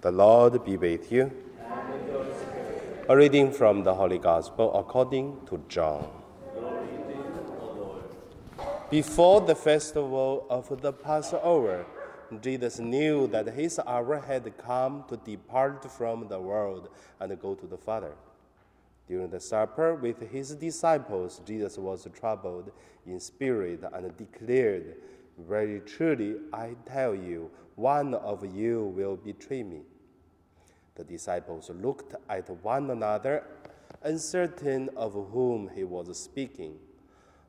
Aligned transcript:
The 0.00 0.12
Lord 0.12 0.64
be 0.64 0.76
with 0.76 1.10
you. 1.10 1.32
A 3.08 3.16
reading 3.16 3.50
from 3.50 3.82
the 3.82 3.92
Holy 3.92 4.18
Gospel 4.18 4.72
according 4.78 5.44
to 5.46 5.60
John. 5.68 6.06
Before 8.90 9.40
the 9.40 9.56
festival 9.56 10.46
of 10.48 10.80
the 10.80 10.92
Passover, 10.92 11.84
Jesus 12.40 12.78
knew 12.78 13.26
that 13.26 13.48
his 13.48 13.80
hour 13.84 14.20
had 14.20 14.56
come 14.56 15.02
to 15.08 15.16
depart 15.16 15.90
from 15.90 16.28
the 16.28 16.38
world 16.38 16.90
and 17.18 17.40
go 17.40 17.56
to 17.56 17.66
the 17.66 17.76
Father. 17.76 18.12
During 19.08 19.30
the 19.30 19.40
supper 19.40 19.96
with 19.96 20.30
his 20.30 20.54
disciples, 20.54 21.40
Jesus 21.44 21.76
was 21.76 22.06
troubled 22.14 22.70
in 23.04 23.18
spirit 23.18 23.82
and 23.92 24.16
declared, 24.16 24.94
Very 25.38 25.80
truly, 25.80 26.36
I 26.52 26.74
tell 26.84 27.14
you, 27.14 27.50
one 27.76 28.14
of 28.14 28.44
you 28.54 28.84
will 28.86 29.16
betray 29.16 29.62
me. 29.62 29.82
The 30.96 31.04
disciples 31.04 31.70
looked 31.70 32.16
at 32.28 32.50
one 32.64 32.90
another, 32.90 33.44
uncertain 34.02 34.90
of 34.96 35.12
whom 35.12 35.70
he 35.74 35.84
was 35.84 36.18
speaking. 36.18 36.74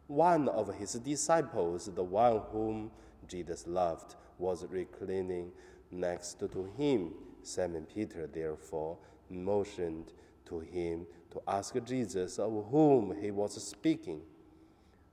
One 0.06 0.48
of 0.50 0.74
his 0.76 0.94
disciples, 0.94 1.90
the 1.94 2.04
one 2.04 2.42
whom 2.52 2.92
Jesus 3.28 3.66
loved, 3.66 4.16
was 4.38 4.66
reclining 4.70 5.52
next 5.90 6.40
to 6.40 6.70
him. 6.78 7.14
Simon 7.42 7.88
Peter, 7.92 8.28
therefore, 8.28 8.98
motioned 9.30 10.14
to 10.46 10.60
him 10.60 11.08
to 11.32 11.42
ask 11.48 11.76
Jesus 11.86 12.38
of 12.38 12.68
whom 12.70 13.16
he 13.20 13.32
was 13.32 13.62
speaking. 13.64 14.22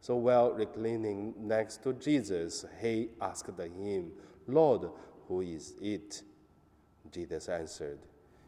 So 0.07 0.15
while 0.15 0.53
reclining 0.53 1.35
next 1.37 1.83
to 1.83 1.93
Jesus, 1.93 2.65
he 2.81 3.09
asked 3.21 3.59
him, 3.59 4.13
Lord, 4.47 4.89
who 5.27 5.41
is 5.41 5.75
it? 5.83 6.23
Jesus 7.11 7.49
answered, 7.49 7.99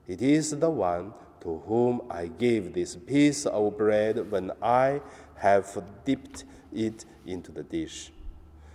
It 0.07 0.23
is 0.23 0.51
the 0.57 0.71
one 0.71 1.15
to 1.41 1.59
whom 1.67 2.03
I 2.09 2.29
gave 2.29 2.73
this 2.75 2.95
piece 2.95 3.45
of 3.45 3.77
bread 3.77 4.31
when 4.31 4.53
I 4.63 5.01
have 5.35 5.83
dipped 6.05 6.45
it 6.73 7.05
into 7.27 7.51
the 7.51 7.65
dish. 7.65 8.13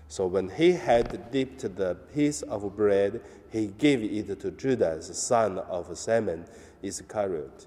So 0.09 0.27
when 0.27 0.49
he 0.49 0.73
had 0.73 1.31
dipped 1.31 1.61
the 1.77 1.95
piece 2.13 2.41
of 2.41 2.75
bread, 2.75 3.21
he 3.49 3.67
gave 3.67 4.03
it 4.03 4.41
to 4.41 4.51
Judas, 4.51 5.17
son 5.17 5.59
of 5.59 5.97
Simon 5.97 6.43
Iscariot. 6.81 7.65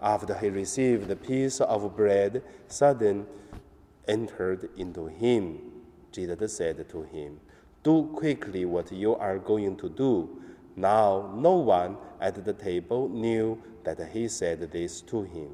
After 0.00 0.32
he 0.32 0.48
received 0.48 1.08
the 1.08 1.16
piece 1.16 1.60
of 1.60 1.94
bread, 1.94 2.42
Satan 2.66 3.26
entered 4.08 4.70
into 4.76 5.06
him. 5.06 5.58
Jesus 6.12 6.56
said 6.56 6.88
to 6.88 7.02
him, 7.02 7.40
do 7.86 8.02
quickly 8.16 8.64
what 8.64 8.90
you 8.90 9.14
are 9.14 9.38
going 9.38 9.76
to 9.76 9.88
do. 9.88 10.42
Now, 10.74 11.32
no 11.36 11.52
one 11.52 11.96
at 12.20 12.44
the 12.44 12.52
table 12.52 13.08
knew 13.08 13.62
that 13.84 14.10
he 14.12 14.26
said 14.26 14.72
this 14.72 15.00
to 15.02 15.22
him. 15.22 15.50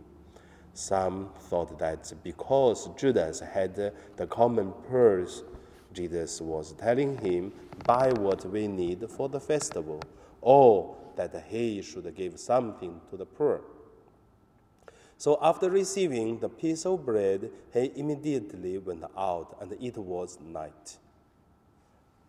Some 0.72 1.28
thought 1.38 1.78
that 1.78 2.10
because 2.24 2.88
Judas 2.96 3.40
had 3.40 3.74
the 3.74 4.26
common 4.28 4.72
purse, 4.88 5.42
Jesus 5.92 6.40
was 6.40 6.72
telling 6.72 7.18
him, 7.18 7.52
Buy 7.84 8.10
what 8.14 8.46
we 8.46 8.66
need 8.66 9.04
for 9.10 9.28
the 9.28 9.38
festival, 9.38 10.00
or 10.40 10.96
that 11.16 11.44
he 11.48 11.82
should 11.82 12.16
give 12.16 12.40
something 12.40 12.98
to 13.10 13.18
the 13.18 13.26
poor. 13.26 13.60
So 15.22 15.38
after 15.40 15.70
receiving 15.70 16.40
the 16.40 16.48
piece 16.48 16.84
of 16.84 17.06
bread, 17.06 17.48
he 17.72 17.92
immediately 17.94 18.78
went 18.78 19.04
out, 19.16 19.56
and 19.60 19.70
it 19.80 19.96
was 19.96 20.36
night. 20.40 20.98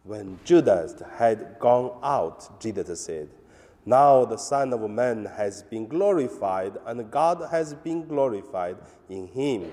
When 0.03 0.37
Judas 0.45 1.01
had 1.17 1.57
gone 1.57 1.97
out, 2.03 2.61
Jesus 2.61 3.01
said, 3.01 3.29
Now 3.83 4.25
the 4.25 4.37
Son 4.37 4.71
of 4.73 4.87
Man 4.91 5.25
has 5.25 5.63
been 5.63 5.87
glorified, 5.87 6.77
and 6.85 7.09
God 7.09 7.49
has 7.49 7.73
been 7.73 8.05
glorified 8.05 8.77
in 9.09 9.25
him. 9.25 9.71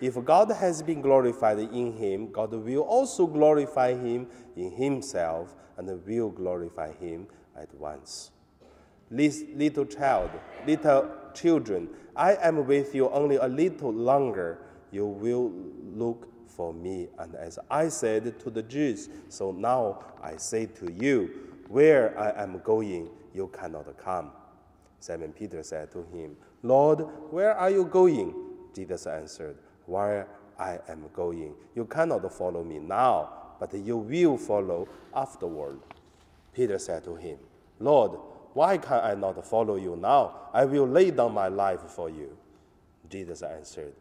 If 0.00 0.24
God 0.24 0.52
has 0.52 0.84
been 0.84 1.00
glorified 1.00 1.58
in 1.58 1.94
him, 1.94 2.30
God 2.30 2.52
will 2.52 2.82
also 2.82 3.26
glorify 3.26 3.94
him 3.94 4.28
in 4.54 4.70
himself, 4.70 5.52
and 5.76 5.88
will 6.06 6.30
glorify 6.30 6.92
him 6.92 7.26
at 7.56 7.74
once. 7.74 8.30
Little 9.12 9.84
child, 9.84 10.30
little 10.66 11.10
children, 11.34 11.88
I 12.16 12.36
am 12.36 12.66
with 12.66 12.94
you 12.94 13.08
only 13.10 13.36
a 13.36 13.46
little 13.46 13.92
longer. 13.92 14.58
You 14.90 15.06
will 15.06 15.52
look 15.94 16.28
for 16.48 16.72
me. 16.72 17.08
And 17.18 17.34
as 17.34 17.58
I 17.70 17.88
said 17.88 18.40
to 18.40 18.50
the 18.50 18.62
Jews, 18.62 19.08
so 19.28 19.52
now 19.52 20.04
I 20.22 20.36
say 20.36 20.66
to 20.66 20.92
you, 20.92 21.30
where 21.68 22.18
I 22.18 22.42
am 22.42 22.60
going, 22.60 23.08
you 23.34 23.48
cannot 23.48 23.96
come. 23.96 24.30
Simon 25.00 25.32
Peter 25.32 25.62
said 25.62 25.90
to 25.92 26.02
him, 26.12 26.36
Lord, 26.62 27.00
where 27.30 27.54
are 27.54 27.70
you 27.70 27.84
going? 27.84 28.34
Jesus 28.74 29.06
answered, 29.06 29.56
Where 29.86 30.28
I 30.58 30.78
am 30.88 31.04
going. 31.12 31.54
You 31.74 31.86
cannot 31.86 32.32
follow 32.32 32.62
me 32.62 32.78
now, 32.78 33.30
but 33.58 33.74
you 33.74 33.96
will 33.96 34.36
follow 34.38 34.88
afterward. 35.14 35.80
Peter 36.54 36.78
said 36.78 37.04
to 37.04 37.16
him, 37.16 37.38
Lord, 37.80 38.12
why 38.54 38.78
can 38.78 39.00
I 39.02 39.14
not 39.14 39.44
follow 39.46 39.76
you 39.76 39.96
now? 39.96 40.48
I 40.52 40.64
will 40.64 40.86
lay 40.86 41.10
down 41.10 41.32
my 41.32 41.48
life 41.48 41.82
for 41.82 42.10
you. 42.10 42.36
Jesus 43.08 43.42
answered, 43.42 43.94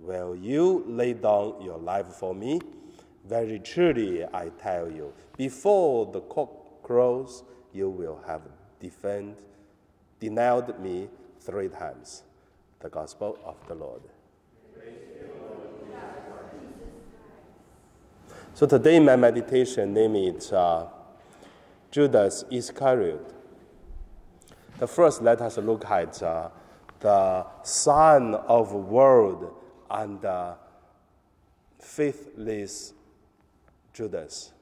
Will 0.00 0.36
you 0.36 0.84
lay 0.86 1.14
down 1.14 1.60
your 1.62 1.78
life 1.78 2.06
for 2.06 2.34
me? 2.34 2.60
Very 3.26 3.58
truly, 3.58 4.24
I 4.24 4.50
tell 4.60 4.90
you, 4.90 5.12
before 5.36 6.06
the 6.12 6.20
cock 6.20 6.82
crows, 6.82 7.42
you 7.72 7.90
will 7.90 8.20
have 8.26 8.42
defend, 8.78 9.36
denied 10.20 10.78
me 10.80 11.08
three 11.40 11.68
times. 11.68 12.22
The 12.80 12.88
Gospel 12.88 13.38
of 13.44 13.56
the 13.66 13.74
Lord. 13.74 14.02
So 18.54 18.66
today, 18.66 19.00
my 19.00 19.16
meditation 19.16 19.92
name 19.92 20.16
is 20.16 20.52
uh, 20.52 20.86
Judas 21.90 22.44
Iscariot. 22.50 23.35
The 24.78 24.86
first, 24.86 25.22
let 25.22 25.40
us 25.40 25.56
look 25.56 25.86
at 25.86 26.22
uh, 26.22 26.50
the 27.00 27.46
son 27.62 28.34
of 28.34 28.72
world 28.72 29.54
and 29.90 30.22
uh, 30.22 30.54
faithless 31.78 32.92
Judas. 33.94 34.52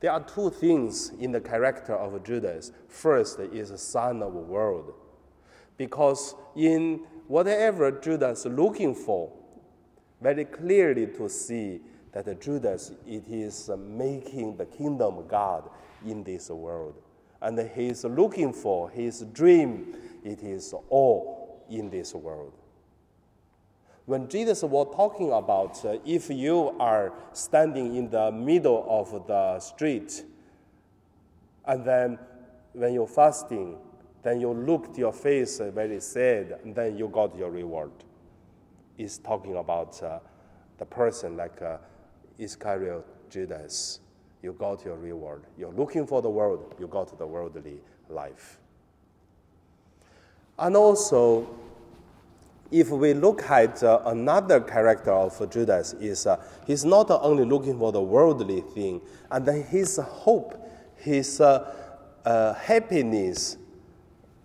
There 0.00 0.12
are 0.12 0.22
two 0.22 0.50
things 0.50 1.12
in 1.18 1.32
the 1.32 1.40
character 1.40 1.96
of 1.96 2.22
Judas. 2.22 2.72
First 2.88 3.40
is 3.40 3.70
a 3.70 3.78
son 3.78 4.22
of 4.22 4.34
world, 4.34 4.92
because 5.78 6.34
in 6.54 7.00
whatever 7.26 7.90
Judas 7.90 8.40
is 8.40 8.52
looking 8.52 8.94
for, 8.94 9.32
very 10.20 10.44
clearly 10.44 11.06
to 11.06 11.28
see 11.28 11.80
that 12.12 12.40
Judas 12.40 12.92
it 13.06 13.24
is 13.28 13.70
making 13.78 14.56
the 14.58 14.66
kingdom 14.66 15.18
of 15.18 15.28
God 15.28 15.70
in 16.04 16.22
this 16.22 16.50
world, 16.50 16.94
and 17.40 17.58
he 17.58 17.86
is 17.86 18.04
looking 18.04 18.52
for 18.52 18.90
his 18.90 19.22
dream. 19.32 19.96
It 20.24 20.42
is 20.42 20.74
all 20.90 21.64
in 21.70 21.90
this 21.90 22.14
world 22.14 22.52
when 24.08 24.26
Jesus 24.26 24.62
was 24.62 24.90
talking 24.96 25.32
about 25.32 25.84
uh, 25.84 25.98
if 26.06 26.30
you 26.30 26.74
are 26.80 27.12
standing 27.34 27.94
in 27.94 28.08
the 28.08 28.32
middle 28.32 28.86
of 28.88 29.26
the 29.26 29.60
street, 29.60 30.24
and 31.66 31.84
then 31.84 32.18
when 32.72 32.94
you're 32.94 33.06
fasting, 33.06 33.76
then 34.22 34.40
you 34.40 34.50
looked 34.54 34.96
your 34.96 35.12
face 35.12 35.60
very 35.74 36.00
sad, 36.00 36.58
and 36.64 36.74
then 36.74 36.96
you 36.96 37.08
got 37.08 37.36
your 37.36 37.50
reward. 37.50 37.90
He's 38.96 39.18
talking 39.18 39.56
about 39.56 40.02
uh, 40.02 40.20
the 40.78 40.86
person 40.86 41.36
like 41.36 41.60
uh, 41.60 41.76
Iscariot 42.38 43.04
Judas. 43.28 44.00
You 44.42 44.52
got 44.52 44.84
your 44.84 44.96
reward. 44.96 45.42
You're 45.56 45.72
looking 45.72 46.06
for 46.06 46.22
the 46.22 46.30
world, 46.30 46.74
you 46.78 46.86
got 46.86 47.16
the 47.18 47.26
worldly 47.26 47.80
life. 48.08 48.58
And 50.58 50.76
also, 50.76 51.48
if 52.70 52.90
we 52.90 53.14
look 53.14 53.42
at 53.44 53.82
uh, 53.82 54.00
another 54.06 54.60
character 54.60 55.12
of 55.12 55.50
Judas 55.50 55.94
is 55.94 56.26
uh, 56.26 56.42
he's 56.66 56.84
not 56.84 57.10
only 57.10 57.44
looking 57.44 57.78
for 57.78 57.92
the 57.92 58.02
worldly 58.02 58.60
thing 58.60 59.00
and 59.30 59.46
his 59.66 59.96
hope 59.96 60.54
his 60.96 61.40
uh, 61.40 61.74
uh 62.24 62.52
happiness 62.54 63.56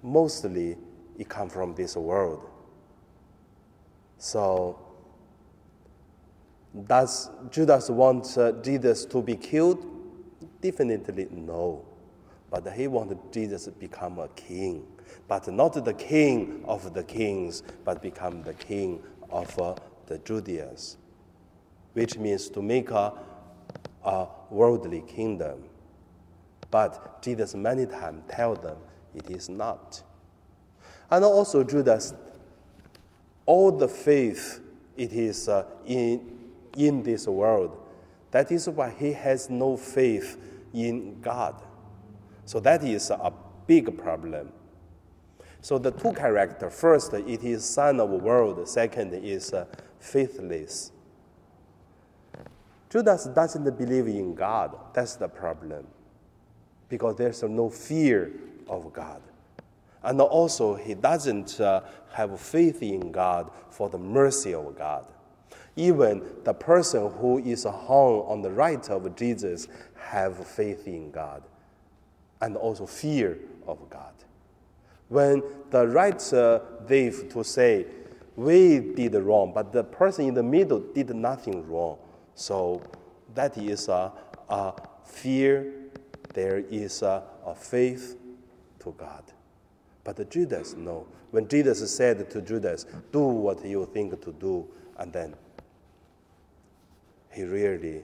mostly 0.02 0.78
it 1.18 1.28
comes 1.28 1.52
from 1.52 1.76
this 1.76 1.98
world 1.98 2.48
so 4.18 4.80
does 6.88 7.30
judas 7.50 7.90
want 7.90 8.38
uh, 8.38 8.52
jesus 8.64 9.06
to 9.06 9.22
be 9.22 9.36
killed 9.36 9.86
definitely 10.62 11.28
no 11.32 11.86
but 12.50 12.72
he 12.74 12.88
wanted 12.88 13.18
jesus 13.32 13.66
to 13.66 13.72
become 13.72 14.20
a 14.20 14.28
king 14.30 14.86
but 15.28 15.48
not 15.48 15.74
the 15.84 15.94
king 15.94 16.64
of 16.66 16.94
the 16.94 17.04
kings, 17.04 17.64
but 17.84 18.02
become 18.02 18.44
the 18.44 18.54
king 18.54 19.02
of 19.30 19.58
uh, 19.60 19.76
the 20.08 20.18
Judeans, 20.20 20.98
which 21.94 22.18
means 22.18 22.50
to 22.50 22.62
make 22.62 22.92
a, 22.92 23.14
a 24.04 24.28
worldly 24.50 25.02
kingdom. 25.02 25.64
But 26.72 27.22
Jesus 27.22 27.56
many 27.56 27.86
times 27.86 28.24
tell 28.30 28.56
them 28.56 28.78
it 29.16 29.30
is 29.30 29.50
not. 29.50 30.04
And 31.10 31.24
also 31.24 31.64
Judas, 31.64 32.14
all 33.46 33.72
the 33.72 33.88
faith 33.88 34.60
it 34.98 35.14
is 35.14 35.48
uh, 35.48 35.66
in, 35.86 36.33
in 36.76 37.04
this 37.04 37.28
world. 37.28 37.78
That 38.32 38.52
is 38.52 38.68
why 38.68 38.90
he 38.90 39.14
has 39.14 39.50
no 39.50 39.78
faith 39.78 40.38
in 40.74 41.22
God. 41.22 41.56
So 42.46 42.60
that 42.62 42.84
is 42.84 43.10
a 43.10 43.32
big 43.68 43.98
problem. 43.98 44.52
So 45.62 45.78
the 45.78 45.92
two 45.92 46.12
character, 46.14 46.70
first 46.70 47.14
it 47.14 47.44
is 47.44 47.64
son 47.64 48.00
of 48.00 48.10
world, 48.10 48.68
second 48.68 49.14
is 49.14 49.54
uh, 49.54 49.66
faithless. 50.00 50.92
Judas 52.90 53.26
doesn't 53.26 53.78
believe 53.78 54.08
in 54.08 54.36
God. 54.36 54.78
That's 54.94 55.16
the 55.16 55.28
problem. 55.28 55.88
Because 56.90 57.16
there's 57.16 57.42
no 57.44 57.70
fear 57.70 58.32
of 58.68 58.92
God. 58.94 59.22
And 60.04 60.20
also, 60.20 60.76
he 60.76 60.94
doesn't 60.94 61.60
uh, 61.60 61.82
have 62.12 62.40
faith 62.40 62.84
in 62.84 63.12
God 63.12 63.50
for 63.70 63.90
the 63.90 63.98
mercy 63.98 64.54
of 64.54 64.78
God. 64.78 65.06
Even 65.76 66.24
the 66.44 66.54
person 66.54 67.12
who 67.14 67.40
is 67.40 67.64
hung 67.64 68.22
on 68.28 68.42
the 68.42 68.52
right 68.52 68.88
of 68.90 69.16
Jesus 69.16 69.68
have 69.96 70.48
faith 70.48 70.88
in 70.88 71.12
God 71.12 71.44
and 72.42 72.56
also 72.56 72.86
fear 72.86 73.40
of 73.68 73.90
God. 73.90 74.14
When 75.10 75.44
the 75.70 75.88
right 75.88 76.34
uh, 76.34 76.60
thief 76.88 77.30
to 77.30 77.44
say, 77.44 77.86
we 78.36 78.80
did 78.80 79.14
wrong, 79.16 79.52
but 79.54 79.72
the 79.72 79.84
person 79.84 80.26
in 80.26 80.34
the 80.34 80.44
middle 80.44 80.80
did 80.80 81.16
nothing 81.16 81.68
wrong. 81.68 81.98
So 82.36 82.82
that 83.36 83.58
is 83.58 83.88
a, 83.90 84.12
a 84.50 84.74
fear, 85.06 85.72
there 86.34 86.60
is 86.60 87.02
a, 87.02 87.24
a 87.46 87.54
faith 87.56 88.18
to 88.80 88.94
God. 88.98 89.24
But 90.04 90.30
Judas, 90.30 90.74
no. 90.76 91.08
When 91.32 91.48
Jesus 91.48 91.96
said 91.96 92.30
to 92.30 92.42
Judas, 92.42 92.86
do 93.12 93.22
what 93.22 93.64
you 93.66 93.90
think 93.94 94.20
to 94.22 94.32
do, 94.34 94.68
and 94.98 95.12
then 95.14 95.36
he 97.34 97.44
really 97.44 98.04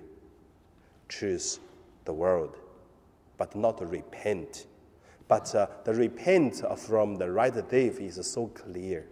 choose 1.08 1.60
the 2.06 2.14
world, 2.14 2.58
but 3.38 3.56
not 3.56 3.88
repent. 3.90 4.66
But 5.28 5.54
uh, 5.54 5.68
the 5.84 5.94
repent 5.94 6.64
from 6.78 7.16
the 7.16 7.32
right 7.32 7.54
thief 7.54 8.00
is 8.00 8.26
so 8.26 8.48
clear. 8.48 9.06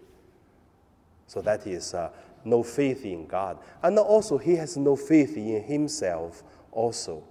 So 1.27 1.41
that 1.41 1.67
is 1.67 1.93
uh, 1.93 2.09
no 2.43 2.63
faith 2.63 3.05
in 3.05 3.27
God. 3.27 3.59
And 3.83 3.99
also, 3.99 4.37
he 4.37 4.55
has 4.55 4.77
no 4.77 4.95
faith 4.95 5.37
in 5.37 5.61
himself 5.63 6.43
also. 6.71 7.23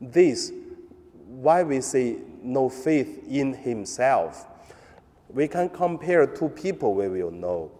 This, 0.00 0.52
why 1.26 1.62
we 1.62 1.80
say 1.80 2.18
no 2.42 2.68
faith 2.68 3.24
in 3.28 3.54
himself, 3.54 4.46
we 5.28 5.48
can 5.48 5.68
compare 5.68 6.26
two 6.26 6.48
people 6.48 6.94
we 6.94 7.08
will 7.08 7.30
know. 7.30 7.70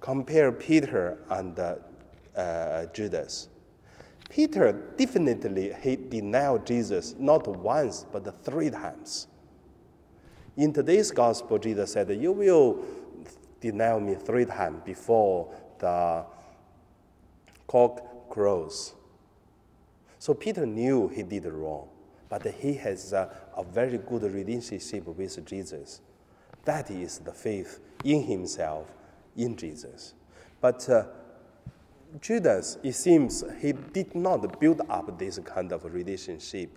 Compare 0.00 0.52
Peter 0.52 1.18
and 1.30 1.58
uh, 1.58 1.76
uh, 2.36 2.86
Judas. 2.92 3.48
Peter 4.28 4.72
definitely 4.96 5.74
he 5.82 5.96
denied 5.96 6.64
Jesus 6.66 7.14
not 7.18 7.46
once 7.48 8.06
but 8.12 8.44
three 8.44 8.70
times. 8.70 9.26
In 10.56 10.72
today's 10.72 11.10
gospel, 11.10 11.58
Jesus 11.58 11.92
said, 11.92 12.10
"You 12.10 12.32
will 12.32 12.84
deny 13.60 13.98
me 13.98 14.14
three 14.14 14.44
times 14.44 14.82
before 14.84 15.54
the 15.78 16.24
cock 17.66 18.28
crows. 18.30 18.94
So 20.18 20.34
Peter 20.34 20.66
knew 20.66 21.08
he 21.08 21.22
did 21.22 21.44
wrong, 21.46 21.88
but 22.28 22.46
he 22.46 22.74
has 22.74 23.12
a, 23.12 23.30
a 23.56 23.64
very 23.64 23.98
good 23.98 24.22
relationship 24.22 25.06
with 25.06 25.46
Jesus. 25.46 26.00
That 26.64 26.90
is 26.90 27.18
the 27.18 27.32
faith 27.32 27.80
in 28.04 28.22
himself, 28.22 28.86
in 29.36 29.56
Jesus. 29.56 30.14
But 30.60 30.88
uh, 30.88 31.04
Judas, 32.20 32.78
it 32.82 32.92
seems 32.94 33.44
he 33.60 33.72
did 33.72 34.14
not 34.14 34.58
build 34.58 34.80
up 34.88 35.18
this 35.18 35.38
kind 35.44 35.72
of 35.72 35.84
relationship. 35.84 36.76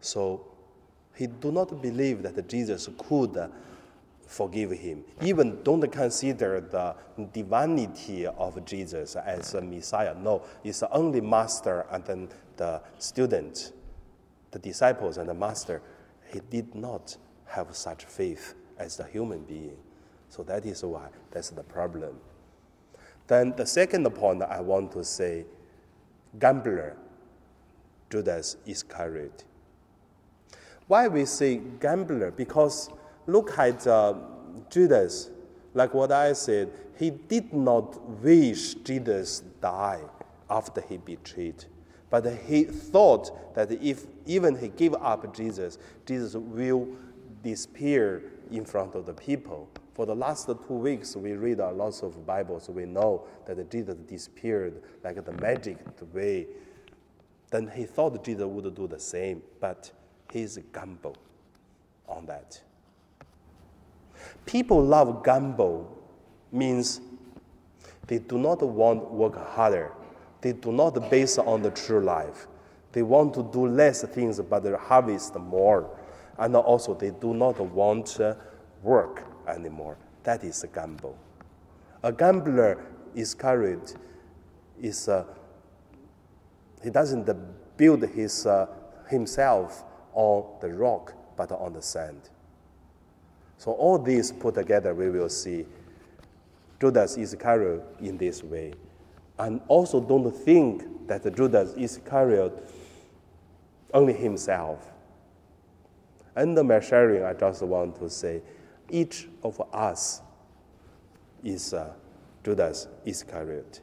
So 0.00 0.46
he 1.14 1.26
do 1.26 1.50
not 1.50 1.80
believe 1.80 2.22
that 2.22 2.48
Jesus 2.48 2.88
could 3.08 3.50
forgive 4.26 4.70
him. 4.72 5.04
Even 5.22 5.62
don't 5.62 5.90
consider 5.90 6.60
the 6.60 6.94
divinity 7.32 8.26
of 8.26 8.64
Jesus 8.64 9.16
as 9.16 9.54
a 9.54 9.60
Messiah. 9.60 10.14
No, 10.14 10.42
it's 10.62 10.82
only 10.92 11.20
master 11.20 11.86
and 11.90 12.04
then 12.04 12.28
the 12.56 12.82
student, 12.98 13.72
the 14.50 14.58
disciples 14.58 15.16
and 15.16 15.28
the 15.28 15.34
master. 15.34 15.80
He 16.32 16.40
did 16.50 16.74
not 16.74 17.16
have 17.46 17.74
such 17.74 18.04
faith 18.04 18.54
as 18.76 18.96
the 18.98 19.04
human 19.04 19.44
being. 19.44 19.78
So 20.28 20.42
that 20.42 20.66
is 20.66 20.84
why 20.84 21.08
that's 21.30 21.50
the 21.50 21.62
problem. 21.62 22.20
Then 23.28 23.54
the 23.56 23.66
second 23.66 24.10
point 24.14 24.42
I 24.42 24.60
want 24.60 24.92
to 24.92 25.04
say, 25.04 25.44
gambler, 26.38 26.96
Judas 28.10 28.56
Iscariot. 28.66 29.44
Why 30.86 31.08
we 31.08 31.26
say 31.26 31.60
gambler? 31.80 32.30
Because 32.30 32.88
look 33.26 33.56
at 33.58 33.86
uh, 33.86 34.14
Judas, 34.70 35.30
like 35.74 35.92
what 35.92 36.10
I 36.10 36.32
said, 36.32 36.70
he 36.98 37.10
did 37.10 37.52
not 37.52 38.00
wish 38.22 38.74
Jesus 38.76 39.42
die 39.60 40.00
after 40.50 40.80
he 40.80 40.96
betrayed. 40.96 41.66
But 42.10 42.24
he 42.46 42.64
thought 42.64 43.54
that 43.54 43.70
if 43.70 44.06
even 44.24 44.58
he 44.58 44.68
gave 44.68 44.94
up 44.94 45.34
Jesus, 45.36 45.78
Jesus 46.06 46.34
will 46.34 46.88
disappear 47.42 48.22
in 48.50 48.64
front 48.64 48.94
of 48.94 49.04
the 49.04 49.12
people. 49.12 49.68
For 49.98 50.06
the 50.06 50.14
last 50.14 50.46
two 50.46 50.74
weeks, 50.74 51.16
we 51.16 51.32
read 51.32 51.58
a 51.58 51.72
lot 51.72 52.04
of 52.04 52.24
Bibles. 52.24 52.70
We 52.70 52.84
know 52.84 53.24
that 53.46 53.68
Jesus 53.68 53.96
disappeared 54.06 54.80
like 55.02 55.24
the 55.24 55.32
magic 55.32 55.76
way. 56.14 56.46
Then 57.50 57.68
he 57.74 57.84
thought 57.84 58.22
Jesus 58.22 58.44
would 58.44 58.72
do 58.76 58.86
the 58.86 59.00
same, 59.00 59.42
but 59.58 59.90
he's 60.30 60.56
gamble 60.72 61.16
on 62.06 62.26
that. 62.26 62.62
People 64.46 64.84
love 64.84 65.24
gamble 65.24 65.98
means 66.52 67.00
they 68.06 68.20
do 68.20 68.38
not 68.38 68.62
want 68.62 69.00
to 69.00 69.08
work 69.08 69.48
harder. 69.48 69.90
They 70.42 70.52
do 70.52 70.70
not 70.70 71.10
base 71.10 71.38
on 71.38 71.60
the 71.60 71.72
true 71.72 72.04
life. 72.04 72.46
They 72.92 73.02
want 73.02 73.34
to 73.34 73.42
do 73.52 73.66
less 73.66 74.04
things 74.04 74.40
but 74.40 74.64
harvest 74.78 75.34
more. 75.34 75.90
And 76.38 76.54
also 76.54 76.94
they 76.94 77.10
do 77.10 77.34
not 77.34 77.58
want 77.58 78.06
to 78.06 78.36
work 78.80 79.24
anymore. 79.48 79.96
That 80.24 80.44
is 80.44 80.62
a 80.64 80.68
gamble. 80.68 81.16
A 82.02 82.12
gambler 82.12 82.84
Iscariot 83.14 83.96
is 84.80 85.08
uh, 85.08 85.24
he 86.82 86.90
doesn't 86.90 87.28
build 87.76 88.02
his, 88.02 88.46
uh, 88.46 88.66
himself 89.08 89.84
on 90.12 90.44
the 90.60 90.72
rock 90.72 91.14
but 91.36 91.50
on 91.52 91.72
the 91.72 91.82
sand. 91.82 92.30
So 93.56 93.72
all 93.72 93.98
these 93.98 94.30
put 94.32 94.54
together, 94.54 94.94
we 94.94 95.10
will 95.10 95.28
see 95.28 95.66
Judas 96.80 97.16
Iscariot 97.16 97.82
in 98.00 98.16
this 98.16 98.42
way. 98.42 98.74
And 99.38 99.60
also 99.68 100.00
don't 100.00 100.30
think 100.30 101.08
that 101.08 101.34
Judas 101.34 101.74
Iscariot 101.76 102.52
only 103.94 104.12
himself. 104.12 104.92
Under 106.36 106.62
my 106.62 106.78
sharing, 106.78 107.24
I 107.24 107.32
just 107.32 107.62
want 107.62 107.98
to 108.00 108.08
say 108.08 108.42
each 108.90 109.28
of 109.42 109.60
us 109.72 110.22
is 111.44 111.74
uh, 111.74 111.92
Judas 112.44 112.88
Iscariot. 113.04 113.80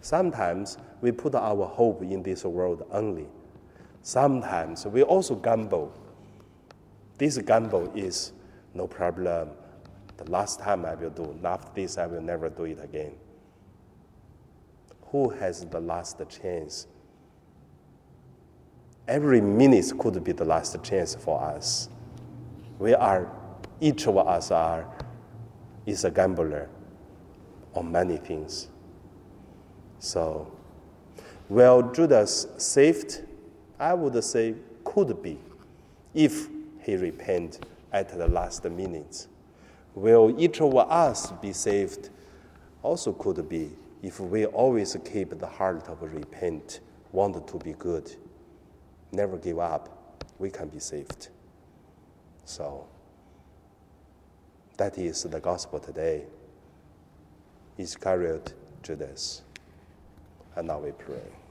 Sometimes 0.00 0.78
we 1.00 1.12
put 1.12 1.34
our 1.34 1.66
hope 1.66 2.02
in 2.02 2.22
this 2.22 2.44
world 2.44 2.86
only. 2.90 3.26
Sometimes 4.02 4.86
we 4.86 5.02
also 5.02 5.34
gamble. 5.34 5.92
This 7.18 7.38
gamble 7.38 7.92
is 7.94 8.32
no 8.74 8.86
problem. 8.86 9.50
The 10.16 10.30
last 10.30 10.60
time 10.60 10.84
I 10.84 10.94
will 10.94 11.10
do. 11.10 11.38
After 11.44 11.70
this, 11.74 11.98
I 11.98 12.06
will 12.06 12.22
never 12.22 12.48
do 12.48 12.64
it 12.64 12.78
again. 12.82 13.12
Who 15.10 15.28
has 15.30 15.64
the 15.64 15.80
last 15.80 16.20
chance? 16.28 16.86
Every 19.08 19.40
minute 19.40 19.92
could 19.98 20.22
be 20.24 20.32
the 20.32 20.44
last 20.44 20.82
chance 20.82 21.14
for 21.14 21.42
us. 21.42 21.88
We 22.78 22.94
are, 22.94 23.30
each 23.80 24.06
of 24.06 24.16
us 24.16 24.50
are, 24.50 24.86
is 25.84 26.04
a 26.04 26.10
gambler 26.10 26.68
on 27.74 27.92
many 27.92 28.16
things. 28.16 28.68
So, 29.98 30.50
well, 31.48 31.82
Judas 31.92 32.46
saved, 32.56 33.22
I 33.78 33.94
would 33.94 34.22
say 34.24 34.54
could 34.84 35.22
be, 35.22 35.38
if 36.14 36.48
he 36.80 36.96
repent 36.96 37.64
at 37.92 38.16
the 38.16 38.28
last 38.28 38.64
minute. 38.64 39.26
Will 39.94 40.34
each 40.38 40.60
of 40.60 40.74
us 40.76 41.32
be 41.42 41.52
saved? 41.52 42.10
Also 42.82 43.12
could 43.12 43.48
be 43.48 43.72
if 44.02 44.20
we 44.20 44.46
always 44.46 44.96
keep 45.10 45.38
the 45.38 45.46
heart 45.46 45.88
of 45.88 46.02
repent, 46.02 46.80
want 47.12 47.46
to 47.48 47.58
be 47.58 47.72
good. 47.72 48.14
never 49.12 49.38
give 49.38 49.58
up, 49.58 50.24
we 50.38 50.50
can 50.50 50.68
be 50.68 50.78
saved. 50.78 51.28
So, 52.44 52.86
that 54.76 54.98
is 54.98 55.22
the 55.22 55.40
gospel 55.40 55.78
today. 55.78 56.24
Iscariot 57.78 58.54
Judas. 58.82 59.42
And 60.54 60.68
now 60.68 60.80
we 60.80 60.92
pray. 60.92 61.45